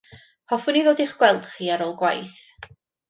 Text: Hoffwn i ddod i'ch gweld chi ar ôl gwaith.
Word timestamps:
Hoffwn 0.55 0.79
i 0.79 0.81
ddod 0.87 1.03
i'ch 1.05 1.13
gweld 1.19 1.45
chi 1.51 1.69
ar 1.75 1.85
ôl 1.89 1.95
gwaith. 2.01 2.41